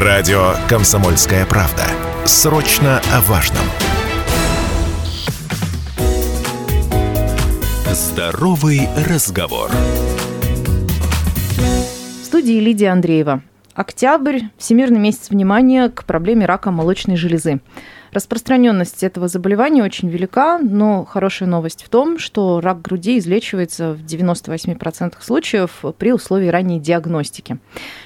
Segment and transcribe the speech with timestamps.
[0.00, 1.82] Радио «Комсомольская правда».
[2.24, 3.64] Срочно о важном.
[7.90, 9.72] Здоровый разговор.
[12.22, 13.42] В студии Лидия Андреева.
[13.74, 17.58] Октябрь– всемирный месяц внимания к проблеме рака молочной железы.
[18.12, 24.04] Распространенность этого заболевания очень велика, но хорошая новость в том, что рак груди излечивается в
[24.04, 27.58] 98% случаев при условии ранней диагностики.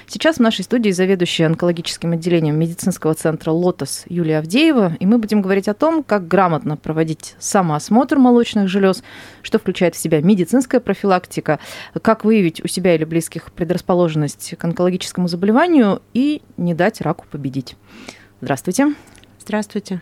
[0.07, 5.41] Сейчас в нашей студии заведующая онкологическим отделением медицинского центра «Лотос» Юлия Авдеева, и мы будем
[5.41, 9.03] говорить о том, как грамотно проводить самоосмотр молочных желез,
[9.41, 11.59] что включает в себя медицинская профилактика,
[12.01, 17.75] как выявить у себя или близких предрасположенность к онкологическому заболеванию и не дать раку победить.
[18.41, 18.93] Здравствуйте.
[19.43, 20.01] Здравствуйте.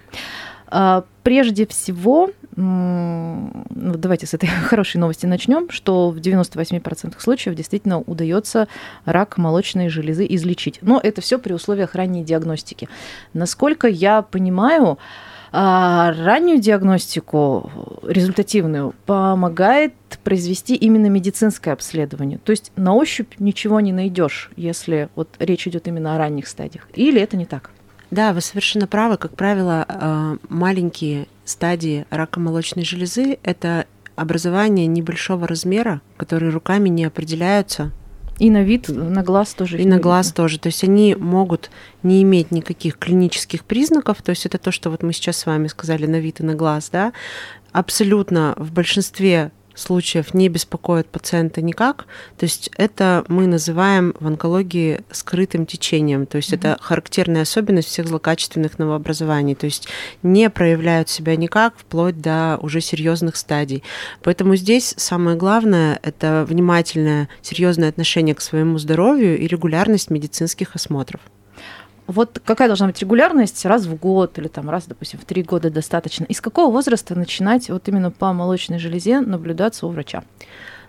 [0.67, 7.99] А, прежде всего, ну, давайте с этой хорошей новости начнем, что в 98% случаев действительно
[7.99, 8.67] удается
[9.05, 10.79] рак молочной железы излечить.
[10.81, 12.87] Но это все при условиях ранней диагностики.
[13.33, 14.99] Насколько я понимаю,
[15.51, 22.37] а, раннюю диагностику, результативную, помогает произвести именно медицинское обследование.
[22.37, 26.87] То есть на ощупь ничего не найдешь, если вот речь идет именно о ранних стадиях.
[26.93, 27.71] Или это не так?
[28.11, 29.17] Да, вы совершенно правы.
[29.17, 37.05] Как правило, э, маленькие стадии рака молочной железы– это образование небольшого размера, которые руками не
[37.05, 37.91] определяются.
[38.37, 39.79] И на вид, на глаз тоже.
[39.79, 40.35] И на глаз видно.
[40.35, 40.59] тоже.
[40.59, 41.69] То есть они могут
[42.03, 44.21] не иметь никаких клинических признаков.
[44.21, 46.55] То есть это то, что вот мы сейчас с вами сказали на вид и на
[46.55, 47.13] глаз, да.
[47.71, 52.05] Абсолютно в большинстве случаев не беспокоит пациента никак.
[52.37, 56.25] То есть это мы называем в онкологии скрытым течением.
[56.25, 56.57] То есть mm-hmm.
[56.57, 59.55] это характерная особенность всех злокачественных новообразований.
[59.55, 59.87] То есть
[60.23, 63.83] не проявляют себя никак вплоть до уже серьезных стадий.
[64.23, 71.21] Поэтому здесь самое главное это внимательное, серьезное отношение к своему здоровью и регулярность медицинских осмотров.
[72.11, 73.65] Вот какая должна быть регулярность?
[73.65, 76.25] Раз в год или там раз, допустим, в три года достаточно.
[76.25, 80.23] И с какого возраста начинать вот именно по молочной железе наблюдаться у врача?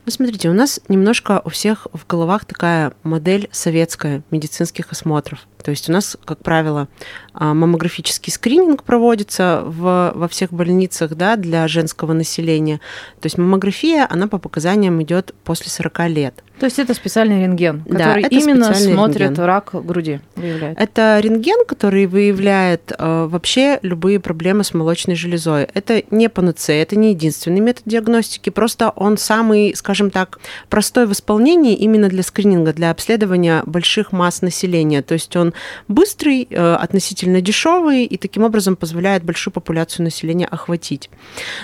[0.04, 5.46] Ну, смотрите, у нас немножко у всех в головах такая модель советская медицинских осмотров.
[5.62, 6.88] То есть у нас, как правило,
[7.34, 12.80] а, маммографический скрининг проводится в, во всех больницах да, для женского населения.
[13.20, 16.42] То есть маммография, она по показаниям идет после 40 лет.
[16.58, 19.44] То есть это специальный рентген, который да, именно смотрит рентген.
[19.44, 20.78] рак груди, выявляет.
[20.78, 25.64] Это рентген, который выявляет э, вообще любые проблемы с молочной железой.
[25.74, 31.12] Это не панацея, это не единственный метод диагностики, просто он самый, скажем так, простой в
[31.12, 35.02] исполнении именно для скрининга, для обследования больших масс населения.
[35.02, 35.51] То есть он
[35.88, 41.10] быстрый, э, относительно дешевый и таким образом позволяет большую популяцию населения охватить.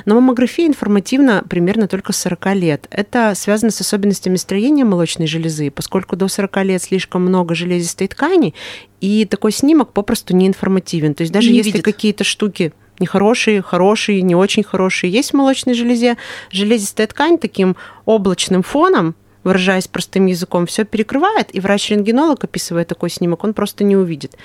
[0.05, 2.87] Но маммография информативна примерно только с 40 лет.
[2.91, 8.55] Это связано с особенностями строения молочной железы, поскольку до 40 лет слишком много железистой ткани,
[9.01, 11.15] и такой снимок попросту не информативен.
[11.15, 15.75] То есть даже не если какие-то штуки нехорошие, хорошие, не очень хорошие есть в молочной
[15.75, 16.17] железе,
[16.51, 19.15] железистая ткань таким облачным фоном
[19.49, 24.37] выражаясь простым языком, все перекрывает, и врач-рентгенолог, описывая такой снимок, он просто не увидит.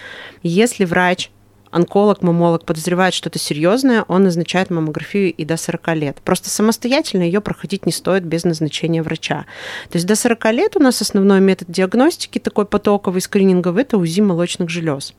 [0.44, 1.30] Если врач
[1.72, 6.22] онколог, мамолог подозревает что-то серьезное, он назначает маммографию и до 40 лет.
[6.24, 9.46] Просто самостоятельно ее проходить не стоит без назначения врача.
[9.90, 14.22] То есть до 40 лет у нас основной метод диагностики, такой потоковый скрининговый, это УЗИ
[14.22, 15.13] молочных желез.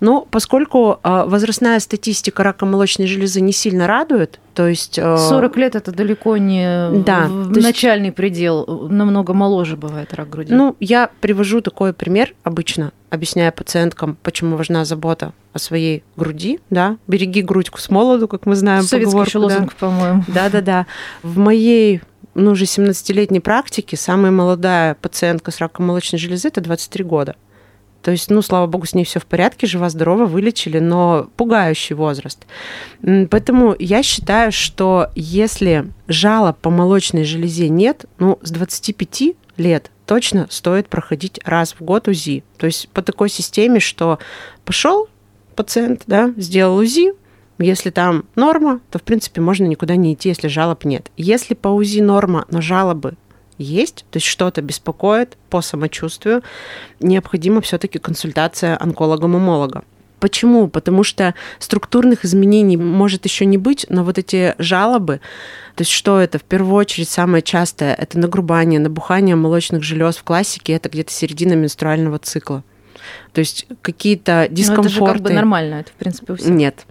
[0.00, 4.94] Но поскольку а, возрастная статистика рака молочной железы не сильно радует, то есть...
[4.96, 10.52] 40 а, лет это далеко не да, начальный есть, предел, намного моложе бывает рак груди.
[10.52, 16.96] Ну, я привожу такой пример обычно, объясняя пациенткам, почему важна забота о своей груди, да,
[17.06, 18.82] береги грудьку с молоду, как мы знаем.
[18.82, 19.86] Советский еще лозунг, да.
[19.86, 20.24] по-моему.
[20.28, 20.86] Да-да-да.
[21.22, 22.02] В моей
[22.34, 27.36] ну, уже 17-летней практике самая молодая пациентка с раком молочной железы– это 23 года.
[28.02, 32.46] То есть, ну, слава богу, с ней все в порядке, жива-здорова, вылечили, но пугающий возраст.
[33.00, 40.46] Поэтому я считаю, что если жалоб по молочной железе нет, ну, с 25 лет точно
[40.50, 42.44] стоит проходить раз в год УЗИ.
[42.58, 44.18] То есть по такой системе, что
[44.64, 45.08] пошел
[45.54, 47.12] пациент, да, сделал УЗИ,
[47.58, 51.10] если там норма, то, в принципе, можно никуда не идти, если жалоб нет.
[51.16, 53.14] Если по УЗИ норма, но жалобы
[53.62, 56.42] есть, то есть что-то беспокоит по самочувствию,
[57.00, 59.84] необходима все-таки консультация онколога-мамолога.
[60.20, 60.68] Почему?
[60.68, 65.20] Потому что структурных изменений может еще не быть, но вот эти жалобы,
[65.74, 66.38] то есть что это?
[66.38, 71.54] В первую очередь самое частое– это нагрубание, набухание молочных желез в классике, это где-то середина
[71.54, 72.62] менструального цикла.
[73.32, 75.00] То есть какие-то дискомфорты.
[75.00, 76.50] Но это же как бы нормально, это в принципе у всех.
[76.50, 76.86] Нет,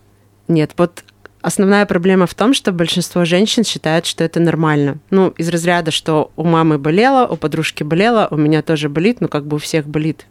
[0.50, 1.04] нет, вот
[1.42, 5.00] Основная проблема в том, что большинство женщин считают, что это нормально.
[5.10, 9.28] Ну, из разряда, что у мамы болело, у подружки болело, у меня тоже болит, ну,
[9.28, 10.28] как бы у всех болит.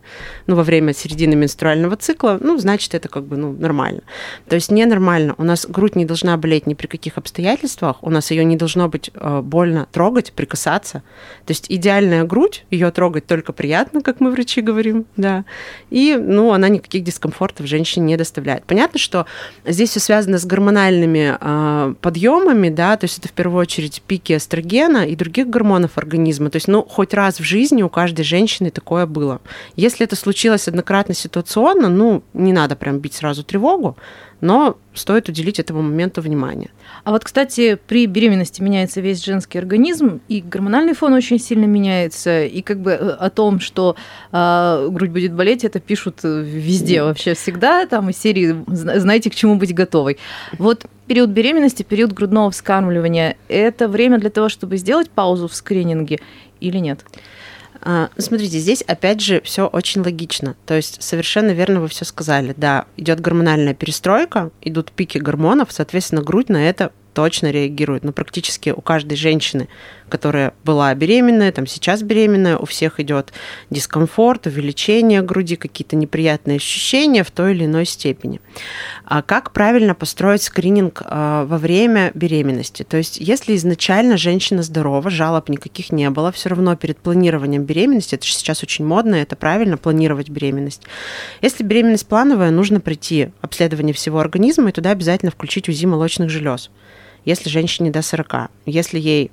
[0.46, 4.02] Ну, во время середины менструального цикла, ну, значит, это как бы, ну, нормально.
[4.48, 5.34] То есть ненормально.
[5.38, 8.88] У нас грудь не должна болеть ни при каких обстоятельствах, у нас ее не должно
[8.88, 11.02] быть э, больно трогать, прикасаться.
[11.46, 15.44] То есть идеальная грудь, ее трогать только приятно, как мы врачи говорим, да.
[15.90, 18.64] И, ну, она никаких дискомфортов женщине не доставляет.
[18.64, 19.26] Понятно, что
[19.66, 24.02] здесь все связано с гормональной гормональными э, подъемами, да, то есть это в первую очередь
[24.06, 26.50] пики эстрогена и других гормонов организма.
[26.50, 29.40] То есть, ну, хоть раз в жизни у каждой женщины такое было.
[29.76, 33.96] Если это случилось однократно ситуационно, ну, не надо прям бить сразу тревогу,
[34.40, 36.70] но стоит уделить этому моменту внимание.
[37.04, 42.44] А вот, кстати, при беременности меняется весь женский организм, и гормональный фон очень сильно меняется,
[42.44, 43.96] и как бы э, о том, что
[44.32, 49.34] э, грудь будет болеть, это пишут э, везде вообще всегда, там из серии «Знаете, к
[49.34, 50.18] чему быть готовой».
[50.58, 56.18] Вот период беременности, период грудного вскармливания– это время для того, чтобы сделать паузу в скрининге
[56.60, 57.00] или нет?
[57.04, 57.18] А,
[58.16, 60.56] смотрите, здесь опять же все очень логично.
[60.66, 62.54] То есть совершенно верно вы все сказали.
[62.56, 68.04] Да, идет гормональная перестройка, идут пики гормонов, соответственно, грудь на это точно реагирует.
[68.04, 69.68] Но практически у каждой женщины
[70.10, 73.32] которая была беременная, там сейчас беременная, у всех идет
[73.70, 78.40] дискомфорт, увеличение груди, какие-то неприятные ощущения в той или иной степени.
[79.06, 82.82] А как правильно построить скрининг а, во время беременности?
[82.82, 88.16] То есть, если изначально женщина здорова, жалоб никаких не было, все равно перед планированием беременности,
[88.16, 90.82] это же сейчас очень модно, это правильно планировать беременность.
[91.40, 96.70] Если беременность плановая, нужно пройти обследование всего организма и туда обязательно включить УЗИ молочных желез
[97.24, 98.50] если женщине до 40.
[98.66, 99.30] Если ей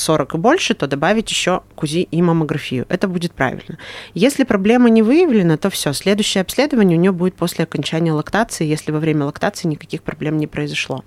[0.00, 2.86] 40 и больше, то добавить еще КУЗИ и маммографию.
[2.88, 3.78] Это будет правильно.
[4.14, 5.92] Если проблема не выявлена, то все.
[5.92, 10.46] Следующее обследование у нее будет после окончания лактации, если во время лактации никаких проблем не
[10.46, 11.04] произошло.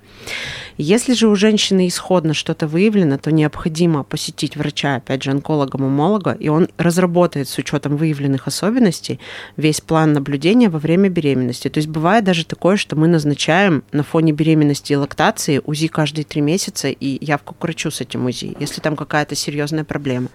[0.77, 6.49] Если же у женщины исходно что-то выявлено, то необходимо посетить врача, опять же, онколога-мамолога, и
[6.49, 9.19] он разработает с учетом выявленных особенностей
[9.57, 11.69] весь план наблюдения во время беременности.
[11.69, 16.25] То есть бывает даже такое, что мы назначаем на фоне беременности и лактации УЗИ каждые
[16.25, 20.27] три месяца и явку к врачу с этим УЗИ, если там какая-то серьезная проблема.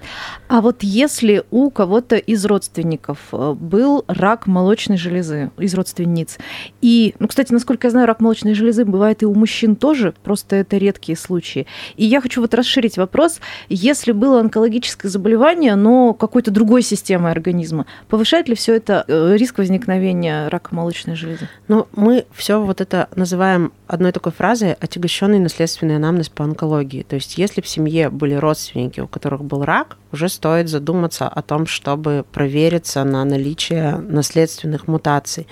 [0.49, 6.39] А вот если у кого-то из родственников э, был рак молочной железы, из родственниц,
[6.81, 10.57] и, ну, кстати, насколько я знаю, рак молочной железы бывает и у мужчин тоже, просто
[10.57, 11.67] это редкие случаи.
[11.97, 17.87] И я хочу вот расширить вопрос, если было онкологическое заболевание, но какой-то другой системы организма,
[18.09, 21.49] повышает ли все это э, риск возникновения рака молочной железы?
[21.69, 27.03] Ну, мы все вот это называем одной такой фразой отягощенный наследственный анамнез по онкологии.
[27.03, 31.43] То есть, если в семье были родственники, у которых был рак, уже стоит задуматься о
[31.43, 35.47] том, чтобы провериться на наличие наследственных мутаций.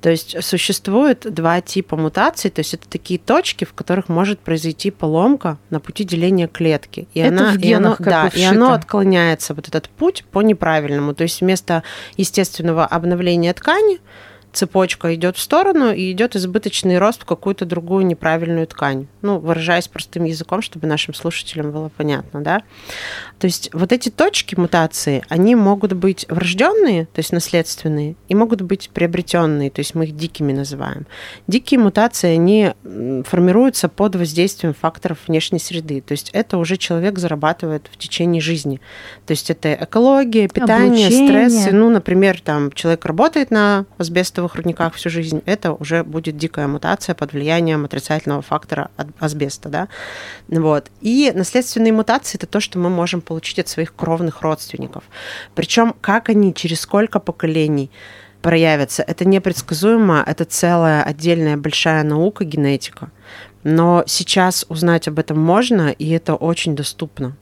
[0.00, 4.90] То есть существует два типа мутаций, то есть это такие точки, в которых может произойти
[4.90, 7.08] поломка на пути деления клетки.
[7.14, 10.42] И это она, в генах, и оно, да, и оно отклоняется, вот этот путь по
[10.42, 11.14] неправильному.
[11.14, 11.82] То есть вместо
[12.16, 14.00] естественного обновления ткани
[14.54, 19.06] цепочка идет в сторону и идет избыточный рост в какую-то другую неправильную ткань.
[19.22, 22.62] Ну, выражаясь простым языком, чтобы нашим слушателям было понятно, да.
[23.38, 28.62] То есть вот эти точки мутации, они могут быть врожденные, то есть наследственные, и могут
[28.62, 31.06] быть приобретенные, то есть мы их дикими называем.
[31.46, 32.72] Дикие мутации, они
[33.26, 38.80] формируются под воздействием факторов внешней среды, то есть это уже человек зарабатывает в течение жизни.
[39.26, 41.48] То есть это экология, питание, Облучение.
[41.48, 41.72] стрессы.
[41.72, 43.86] Ну, например, там человек работает на
[44.44, 49.88] асбестовых рудниках всю жизнь, это уже будет дикая мутация под влиянием отрицательного фактора асбеста, да.
[50.48, 50.90] Вот.
[51.00, 55.04] И наследственные мутации– это то, что мы можем получить от своих кровных родственников.
[55.54, 57.90] Причем как они, через сколько поколений
[58.42, 63.10] проявятся, это непредсказуемо, это целая отдельная большая наука генетика.
[63.64, 67.36] Но сейчас узнать об этом можно, и это очень доступно.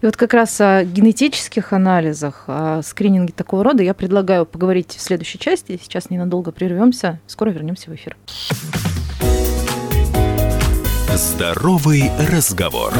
[0.00, 5.00] И вот как раз о генетических анализах, о скрининге такого рода я предлагаю поговорить в
[5.00, 5.78] следующей части.
[5.82, 8.16] Сейчас ненадолго прервемся, скоро вернемся в эфир.
[11.14, 12.92] Здоровый разговор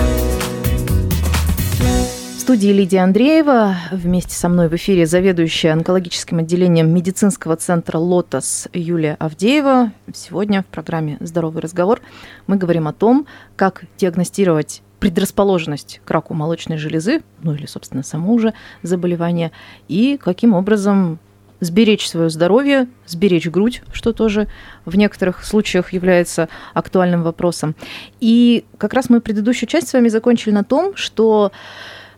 [2.47, 3.75] студии Лидия Андреева.
[3.91, 9.91] Вместе со мной в эфире заведующая онкологическим отделением медицинского центра «Лотос» Юлия Авдеева.
[10.15, 12.01] Сегодня в программе «Здоровый разговор»
[12.47, 18.33] мы говорим о том, как диагностировать предрасположенность к раку молочной железы, ну или, собственно, само
[18.33, 19.53] уже заболевание,
[19.89, 21.19] и каким образом
[21.61, 24.49] сберечь свое здоровье, сберечь грудь, что тоже
[24.85, 27.75] в некоторых случаях является актуальным вопросом.
[28.21, 31.53] И как раз мы предыдущую часть с вами закончили на том, что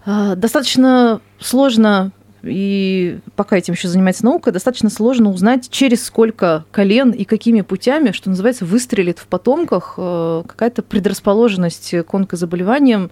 [0.05, 7.11] а, достаточно сложно и пока этим еще занимается наука, достаточно сложно узнать, через сколько колен
[7.11, 13.11] и какими путями, что называется, выстрелит в потомках э, какая-то предрасположенность к онкозаболеваниям,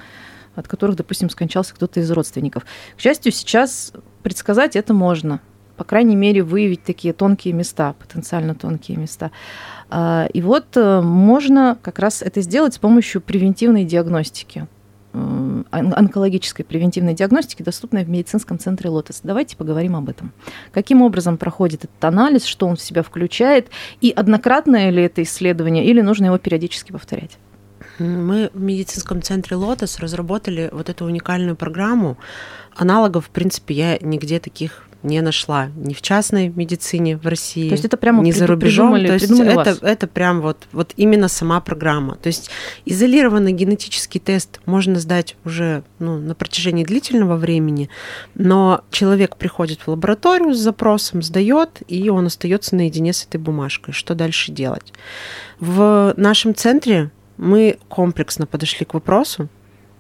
[0.55, 2.65] от которых, допустим, скончался кто-то из родственников.
[2.97, 3.93] К счастью, сейчас
[4.23, 5.41] предсказать это можно.
[5.77, 9.31] По крайней мере, выявить такие тонкие места, потенциально тонкие места.
[9.91, 14.67] А, и вот э, можно как раз это сделать с помощью превентивной диагностики
[15.71, 19.21] онкологической превентивной диагностики, доступной в медицинском центре «Лотос».
[19.23, 20.33] Давайте поговорим об этом.
[20.73, 23.69] Каким образом проходит этот анализ, что он в себя включает,
[24.01, 27.39] и однократное ли это исследование, или нужно его периодически повторять?
[27.99, 32.19] Мы в медицинском центре «Лотос» разработали вот эту уникальную программу.
[32.75, 37.75] Аналогов, в принципе, я нигде таких не нашла ни в частной медицине в России, то
[37.75, 38.93] есть это прямо ни за рубежом.
[38.95, 42.17] То есть это, это прям вот, вот именно сама программа.
[42.17, 42.51] То есть
[42.85, 47.89] изолированный генетический тест можно сдать уже ну, на протяжении длительного времени,
[48.35, 53.95] но человек приходит в лабораторию с запросом, сдает, и он остается наедине с этой бумажкой.
[53.95, 54.93] Что дальше делать?
[55.61, 59.49] В нашем центре мы комплексно подошли к вопросу,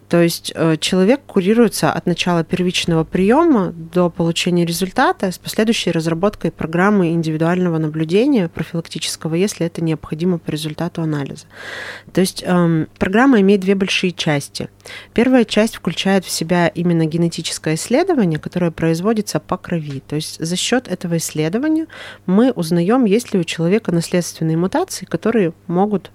[0.09, 6.53] то есть э, человек курируется от начала первичного приема до получения результата с последующей разработкой
[6.53, 11.47] программы индивидуального наблюдения профилактического, если это необходимо по результату анализа.
[12.13, 14.69] То есть эм, программа имеет две большие части.
[15.13, 20.03] Первая часть включает в себя именно генетическое исследование, которое производится по крови.
[20.07, 21.87] То есть за счет этого исследования
[22.27, 26.13] мы узнаем, есть ли у человека наследственные мутации, которые могут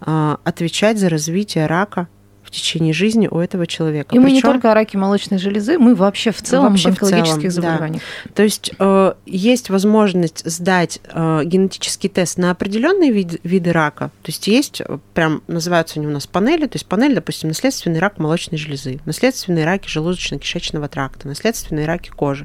[0.00, 2.06] э, отвечать за развитие рака
[2.52, 4.14] течение жизни у этого человека.
[4.14, 6.92] И Причем, мы не только о раке молочной железы, мы вообще в целом вообще в
[6.92, 8.02] онкологических в целом, заболеваниях.
[8.24, 8.30] Да.
[8.34, 14.10] То есть э, есть возможность сдать э, генетический тест на определенные вид, виды рака.
[14.22, 16.66] То есть есть э, прям называются они у нас панели.
[16.66, 22.44] То есть панель, допустим, наследственный рак молочной железы, наследственные раки желудочно-кишечного тракта, наследственные раки кожи.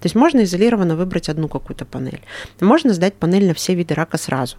[0.00, 2.20] То есть можно изолированно выбрать одну какую-то панель.
[2.60, 4.56] Можно сдать панель на все виды рака сразу.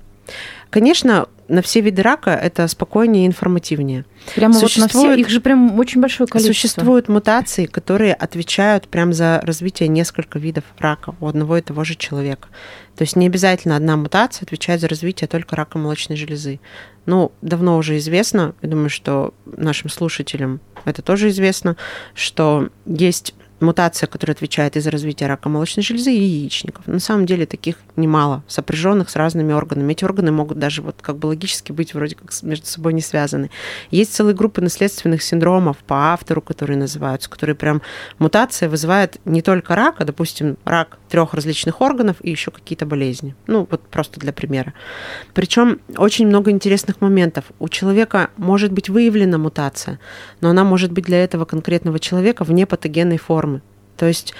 [0.69, 4.05] Конечно, на все виды рака это спокойнее и информативнее.
[4.35, 6.53] Прямо существует, вот на все, их же прям очень большое количество.
[6.53, 11.95] Существуют мутации, которые отвечают прям за развитие нескольких видов рака у одного и того же
[11.95, 12.49] человека.
[12.97, 16.59] То есть не обязательно одна мутация отвечает за развитие только рака молочной железы.
[17.05, 21.77] Ну, давно уже известно, я думаю, что нашим слушателям это тоже известно,
[22.13, 26.87] что есть мутация, которая отвечает и за развитие рака молочной железы и яичников.
[26.87, 29.93] На самом деле таких немало, сопряженных с разными органами.
[29.93, 33.49] Эти органы могут даже вот как бы логически быть вроде как между собой не связаны.
[33.91, 37.81] Есть целые группы наследственных синдромов по автору, которые называются, которые прям
[38.19, 43.35] мутация вызывает не только рак, а, допустим, рак трех различных органов и еще какие-то болезни.
[43.47, 44.73] Ну, вот просто для примера.
[45.33, 47.45] Причем очень много интересных моментов.
[47.59, 49.99] У человека может быть выявлена мутация,
[50.41, 53.46] но она может быть для этого конкретного человека вне патогенной формы.
[53.97, 54.33] То есть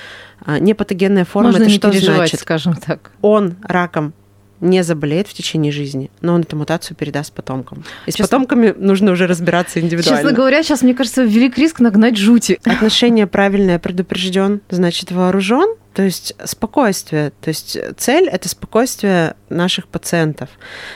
[0.45, 2.39] а, непатогенная форма Можно это не что значит?
[2.39, 3.11] скажем так.
[3.21, 4.13] Он раком
[4.61, 7.83] не заболеет в течение жизни, но он эту мутацию передаст потомкам.
[8.05, 10.21] И честно, с потомками нужно уже разбираться индивидуально.
[10.21, 12.59] Честно говоря, сейчас, мне кажется, велик риск нагнать жути.
[12.65, 15.75] Отношение правильное предупрежден, значит вооружен.
[15.93, 17.31] То есть спокойствие.
[17.41, 20.49] То есть цель– это спокойствие наших пациентов.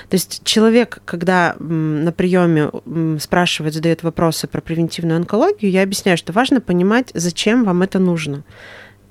[0.09, 2.69] То есть человек, когда на приеме
[3.19, 8.43] спрашивает, задает вопросы про превентивную онкологию, я объясняю, что важно понимать, зачем вам это нужно.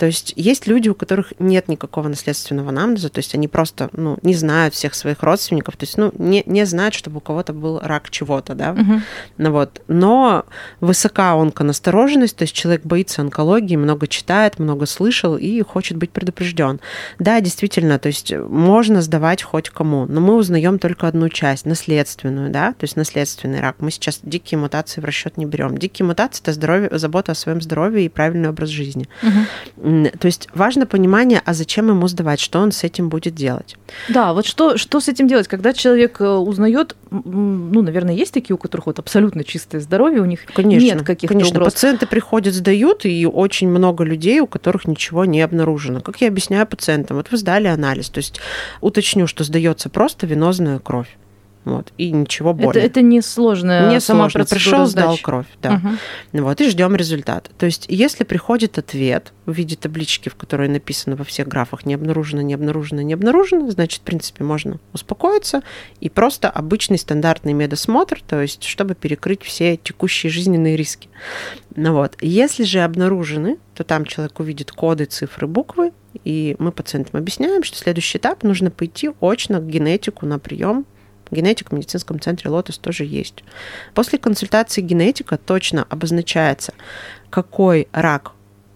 [0.00, 4.16] То есть есть люди, у которых нет никакого наследственного анамнеза, то есть они просто ну,
[4.22, 7.78] не знают всех своих родственников, то есть ну, не, не знают, чтобы у кого-то был
[7.80, 8.72] рак чего-то, да.
[8.72, 9.02] Угу.
[9.36, 9.82] Ну, вот.
[9.88, 10.46] Но
[10.80, 16.80] высока онконастороженность, то есть человек боится онкологии, много читает, много слышал и хочет быть предупрежден.
[17.18, 22.48] Да, действительно, то есть можно сдавать хоть кому, но мы узнаем только одну часть, наследственную,
[22.48, 23.76] да, то есть наследственный рак.
[23.80, 25.76] Мы сейчас дикие мутации в расчет не берем.
[25.76, 29.06] Дикие мутации это здоровье, забота о своем здоровье и правильный образ жизни.
[29.22, 29.89] Угу.
[30.18, 33.76] То есть важно понимание, а зачем ему сдавать, что он с этим будет делать.
[34.08, 38.54] Да, вот что, что с этим делать, когда человек э, узнает, ну, наверное, есть такие,
[38.54, 41.72] у которых вот абсолютно чистое здоровье, у них конечно, нет каких-то Конечно, угроз.
[41.72, 46.00] пациенты приходят, сдают, и очень много людей, у которых ничего не обнаружено.
[46.00, 48.40] Как я объясняю пациентам, вот вы сдали анализ, то есть
[48.80, 51.16] уточню, что сдается просто венозная кровь.
[51.64, 52.70] Вот, и ничего более.
[52.70, 54.28] Это, это не сложная не сама.
[54.28, 55.74] Пришел, сдал кровь, да.
[56.32, 56.42] Угу.
[56.44, 57.50] Вот, и ждем результат.
[57.58, 61.94] То есть, если приходит ответ в виде таблички, в которой написано во всех графах не
[61.94, 65.62] обнаружено, не обнаружено, не обнаружено, значит, в принципе, можно успокоиться
[66.00, 71.10] и просто обычный стандартный медосмотр, то есть, чтобы перекрыть все текущие жизненные риски.
[71.76, 72.16] Ну вот.
[72.22, 75.92] Если же обнаружены, то там человек увидит коды, цифры, буквы,
[76.24, 80.86] и мы пациентам объясняем, что следующий этап нужно пойти очно к генетику на прием
[81.30, 83.44] Генетик в медицинском центре Лотос тоже есть.
[83.94, 86.74] После консультации генетика точно обозначается,
[87.30, 88.32] какой рак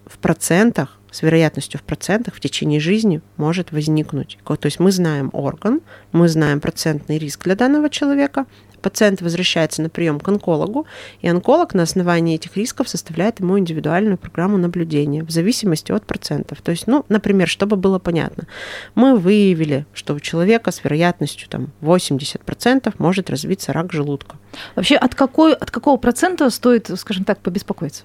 [0.07, 4.37] в процентах с вероятностью в процентах в течение жизни может возникнуть.
[4.45, 5.81] То есть мы знаем орган,
[6.11, 8.47] мы знаем процентный риск для данного человека,
[8.83, 10.87] пациент возвращается на прием к онкологу,
[11.23, 16.61] и онколог на основании этих рисков составляет ему индивидуальную программу наблюдения в зависимости от процентов.
[16.63, 18.49] То есть, ну, например, чтобы было понятно,
[18.97, 24.37] мы выявили, что у человека с вероятностью там, 80% может развиться рак желудка.
[24.75, 28.03] Вообще, от, какой, от какого процента стоит, скажем так, побеспокоиться?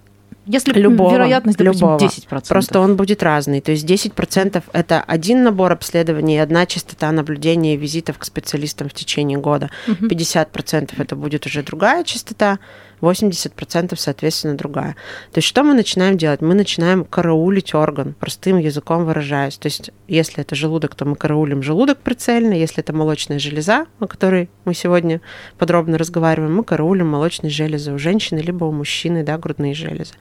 [0.49, 1.99] Если любого, вероятность, допустим, любого.
[1.99, 2.47] 10%.
[2.49, 3.61] Просто он будет разный.
[3.61, 8.93] То есть 10% это один набор обследований одна частота наблюдения и визитов к специалистам в
[8.93, 9.69] течение года.
[9.87, 10.07] Угу.
[10.07, 12.57] 50% это будет уже другая частота.
[13.01, 14.95] 80% соответственно другая.
[15.31, 16.41] То есть что мы начинаем делать?
[16.41, 19.57] Мы начинаем караулить орган, простым языком выражаясь.
[19.57, 24.07] То есть если это желудок, то мы караулим желудок прицельно, если это молочная железа, о
[24.07, 25.21] которой мы сегодня
[25.57, 30.13] подробно разговариваем, мы караулим молочные железы у женщины либо у мужчины, да, грудные железы.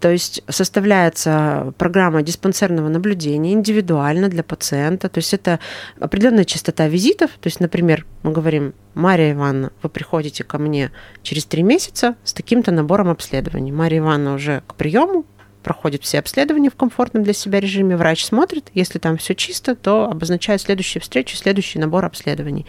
[0.00, 5.08] То есть составляется программа диспансерного наблюдения индивидуально для пациента.
[5.08, 5.58] То есть это
[5.98, 7.30] определенная частота визитов.
[7.40, 12.32] То есть, например, мы говорим, Мария Ивановна, вы приходите ко мне через три месяца с
[12.32, 13.72] таким-то набором обследований.
[13.72, 15.24] Мария Ивановна уже к приему
[15.66, 20.08] проходит все обследования в комфортном для себя режиме, врач смотрит, если там все чисто, то
[20.08, 22.66] обозначает следующую встречу, следующий набор обследований.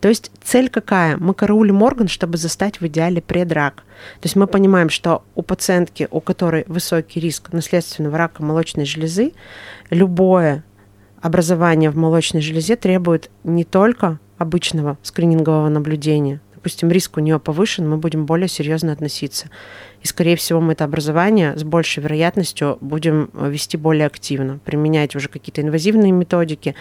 [0.00, 1.18] То есть цель какая?
[1.18, 3.82] Мы караулим орган, чтобы застать в идеале предрак.
[4.22, 9.34] То есть мы понимаем, что у пациентки, у которой высокий риск наследственного рака молочной железы,
[9.90, 10.64] любое
[11.20, 17.88] образование в молочной железе требует не только обычного скринингового наблюдения, допустим, риск у нее повышен,
[17.88, 19.48] мы будем более серьезно относиться.
[20.02, 25.28] И, скорее всего, мы это образование с большей вероятностью будем вести более активно, применять уже
[25.30, 26.74] какие-то инвазивные методики.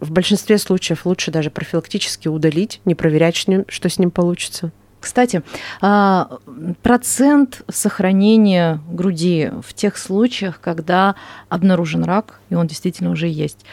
[0.00, 4.72] В большинстве случаев лучше даже профилактически удалить, не проверять, что с ним получится.
[5.04, 5.42] Кстати,
[5.82, 6.38] а,
[6.82, 11.14] процент сохранения груди в тех случаях, когда
[11.50, 13.66] обнаружен рак, и он действительно уже есть,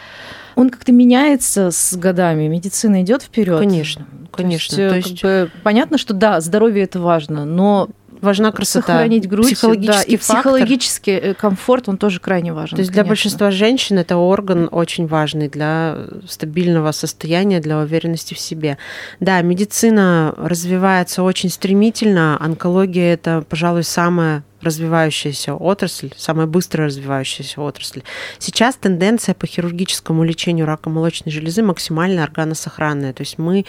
[0.55, 3.59] он как-то меняется с годами, медицина идет вперед.
[3.59, 4.75] Конечно, конечно.
[4.75, 5.21] То есть, То есть...
[5.21, 7.87] Как бы, понятно, что да, здоровье это важно, но
[8.21, 8.87] важна красота.
[8.87, 10.35] Сохранить грудь, психологический да, и фактор.
[10.37, 12.75] психологический э, комфорт, он тоже крайне важен.
[12.75, 13.03] То есть конечно.
[13.03, 15.97] для большинства женщин это орган очень важный для
[16.27, 18.77] стабильного состояния, для уверенности в себе.
[19.19, 28.01] Да, медицина развивается очень стремительно, онкология это, пожалуй, самая развивающаяся отрасль, самая быстро развивающаяся отрасль.
[28.39, 33.13] Сейчас тенденция по хирургическому лечению рака молочной железы максимально органосохранная.
[33.13, 33.65] То есть мы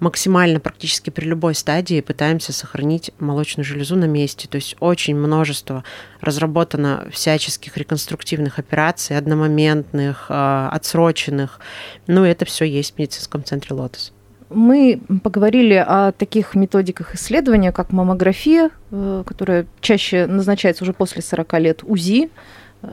[0.00, 4.48] максимально практически при любой стадии пытаемся сохранить молочную железу на месте.
[4.48, 5.84] То есть очень множество
[6.20, 11.60] разработано всяческих реконструктивных операций, одномоментных, а, отсроченных.
[12.06, 14.12] Ну, это все есть в медицинском центре «Лотос».
[14.54, 21.58] Мы поговорили о таких методиках исследования, как маммография, э, которая чаще назначается уже после 40
[21.58, 22.30] лет, УЗИ,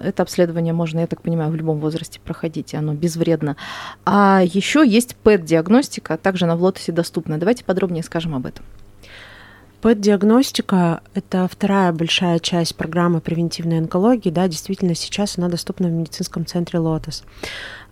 [0.03, 3.57] это обследование можно, я так понимаю, в любом возрасте проходить, и оно безвредно.
[4.05, 7.37] А еще есть ПЭТ-диагностика, также она в Лотосе доступна.
[7.37, 8.65] Давайте подробнее скажем об этом.
[9.81, 14.29] ПЭТ-диагностика– это вторая большая часть программы превентивной онкологии.
[14.29, 17.23] Да, действительно, сейчас она доступна в медицинском центре «Лотос».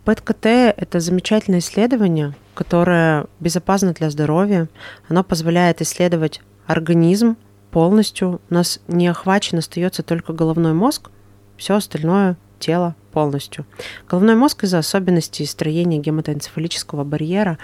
[0.10, 0.45] ПЭТ-КТ–
[0.78, 4.67] это замечательное исследование, которое безопасно для здоровья.
[5.08, 7.38] Оно позволяет исследовать организм
[7.69, 8.41] полностью.
[8.50, 11.12] У нас не охвачен остается только головной мозг,
[11.58, 13.67] все остальное тело полностью.
[14.10, 17.60] Головной мозг из-за особенностей строения гематоэнцефалического барьера.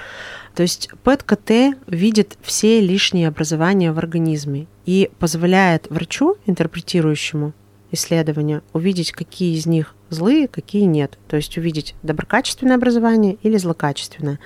[0.54, 7.54] То есть ПЭТ-КТ видит все лишние образования в организме и позволяет врачу, интерпретирующему
[7.96, 11.18] исследования, увидеть, какие из них злые, какие нет.
[11.28, 14.40] То есть увидеть доброкачественное образование или злокачественное.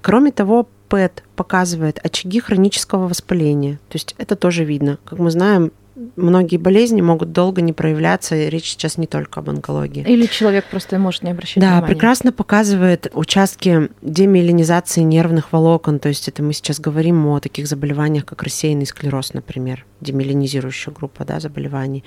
[0.00, 3.74] Кроме того, ПЭТ показывает очаги хронического воспаления.
[3.88, 4.98] То есть это тоже видно.
[5.04, 5.72] Как мы знаем,
[6.16, 10.04] многие болезни могут долго не проявляться, и речь сейчас не только об онкологии.
[10.06, 11.80] Или человек просто может не обращать да, внимания.
[11.80, 17.66] Да, прекрасно показывает участки демиелинизации нервных волокон, то есть это мы сейчас говорим о таких
[17.66, 22.04] заболеваниях, как рассеянный склероз, например, демиелинизирующая группа да, заболеваний.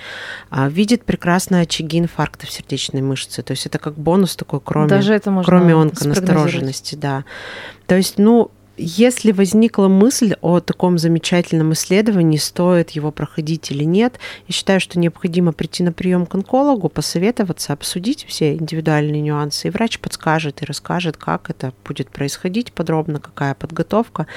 [0.49, 4.87] А, видит прекрасно очаги инфаркта в сердечной мышце, то есть это как бонус такой, кроме,
[4.87, 6.95] Даже это можно кроме онконастороженности.
[6.95, 7.25] Да.
[7.85, 14.19] То есть, ну, если возникла мысль о таком замечательном исследовании, стоит его проходить или нет,
[14.47, 19.71] я считаю, что необходимо прийти на прием к онкологу, посоветоваться, обсудить все индивидуальные нюансы, и
[19.71, 24.27] врач подскажет и расскажет, как это будет происходить подробно, какая подготовка.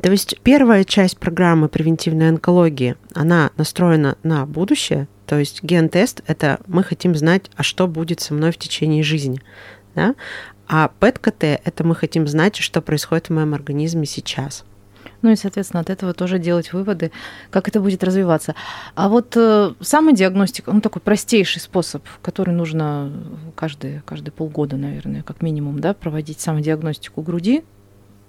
[0.00, 6.60] То есть первая часть программы превентивной онкологии, она настроена на будущее, то есть ген-тест– это
[6.66, 9.40] мы хотим знать, а что будет со мной в течение жизни.
[9.94, 10.14] Да?
[10.74, 14.64] А ПЭТ-КТ– это мы хотим знать, что происходит в моем организме сейчас.
[15.20, 17.12] Ну и, соответственно, от этого тоже делать выводы,
[17.50, 18.54] как это будет развиваться.
[18.94, 23.12] А вот э, самодиагностика, ну такой простейший способ, который нужно
[23.54, 27.64] каждые, каждые полгода, наверное, как минимум, да, проводить самодиагностику груди.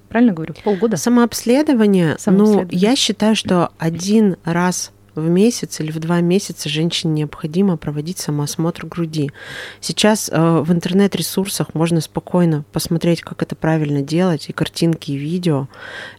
[0.09, 0.53] Правильно говорю?
[0.65, 0.97] Полгода?
[0.97, 2.67] Самообследование, Самообследование.
[2.73, 8.17] ну, я считаю, что один раз в месяц или в два месяца женщине необходимо проводить
[8.17, 9.31] самоосмотр груди.
[9.79, 15.67] Сейчас э, в интернет-ресурсах можно спокойно посмотреть, как это правильно делать, и картинки, и видео,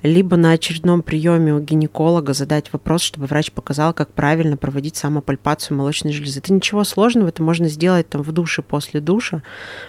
[0.02, 5.76] либо на очередном приеме у гинеколога задать вопрос, чтобы врач показал, как правильно проводить самопальпацию
[5.76, 6.38] молочной железы.
[6.38, 9.42] Это ничего сложного, это можно сделать там в душе после душа,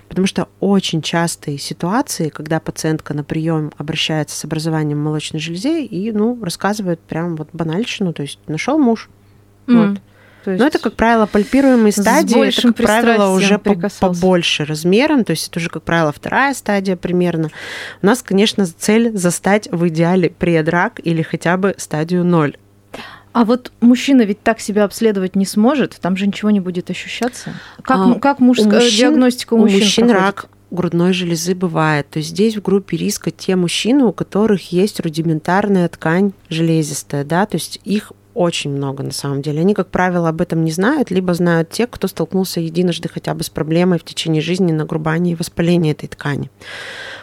[0.09, 6.11] потому что очень частые ситуации, когда пациентка на прием обращается с образованием молочной железы и
[6.11, 8.94] ну, рассказывает прям вот банальщину, то есть нашел муж
[9.67, 9.89] Mm.
[9.89, 9.99] Вот.
[10.43, 13.60] То есть Но это, как правило, пальпируемые стадии, это, как правило, уже
[13.99, 17.49] побольше размером, то есть это уже, как правило, вторая стадия примерно.
[18.04, 22.58] У нас, конечно, цель застать в идеале предрак или хотя бы стадию ноль.
[23.34, 27.54] А вот мужчина ведь так себя обследовать не сможет, там же ничего не будет ощущаться.
[27.82, 29.78] Как, а, как мужская у мужчин, диагностика у мужчин?
[29.78, 30.25] У мужчин проходит?
[30.25, 32.08] рак грудной железы бывает.
[32.10, 37.45] То есть здесь в группе риска те мужчины, у которых есть рудиментарная ткань железистая, да,
[37.45, 39.62] то есть их очень много на самом деле.
[39.62, 43.43] Они, как правило, об этом не знают, либо знают те, кто столкнулся единожды хотя бы
[43.43, 46.52] с проблемой в течение жизни нагрубания и воспаления этой ткани.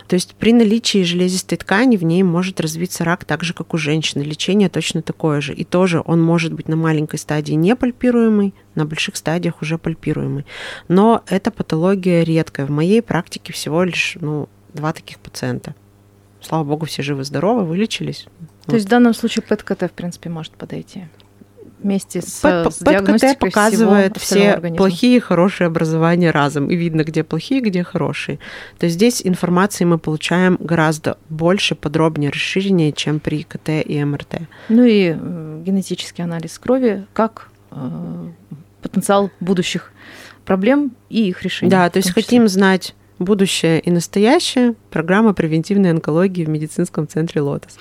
[0.09, 3.79] То есть при наличии железистой ткани в ней может развиться рак так же, как у
[3.79, 4.23] женщины.
[4.23, 5.55] Лечение точно такое же.
[5.55, 10.47] И тоже он может быть на маленькой стадии не пальпируемый, на больших стадиях уже пальпируемый.
[10.89, 12.67] Но эта патология редкая.
[12.67, 15.75] В моей практике всего лишь ну, два таких пациента.
[16.41, 18.27] Слава богу, все живы-здоровы, вылечились.
[18.65, 18.75] То вот.
[18.75, 21.05] есть в данном случае ПЭТ-КТ, в принципе, может подойти
[21.83, 24.77] вместе с, Пэт, с диагностикой показывает все организма.
[24.77, 28.39] плохие и хорошие образования разом, и видно, где плохие, где хорошие.
[28.79, 34.43] То есть здесь информации мы получаем гораздо больше, подробнее, расширеннее, чем при КТ и МРТ.
[34.69, 38.29] Ну и э, генетический анализ крови, как э,
[38.81, 39.93] потенциал будущих
[40.45, 41.71] проблем и их решения.
[41.71, 44.75] Да, то есть хотим знать будущее и настоящее.
[44.91, 47.79] Программа превентивной онкологии в медицинском центре «Лотос».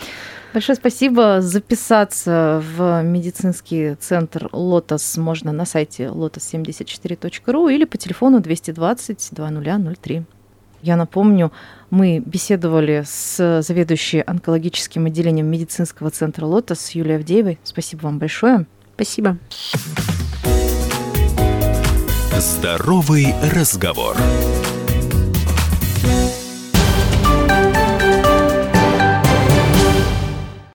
[0.53, 1.41] Большое спасибо.
[1.41, 10.23] Записаться в медицинский центр «Лотос» можно на сайте lotus74.ru или по телефону 220 2003.
[10.81, 11.51] Я напомню,
[11.89, 17.59] мы беседовали с заведующей онкологическим отделением медицинского центра «Лотос» Юлией Авдеевой.
[17.63, 18.65] Спасибо вам большое.
[18.95, 19.37] Спасибо.
[22.37, 24.17] Здоровый разговор.